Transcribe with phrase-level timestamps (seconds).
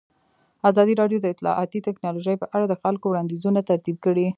[0.69, 4.27] ازادي راډیو د اطلاعاتی تکنالوژي په اړه د خلکو وړاندیزونه ترتیب کړي.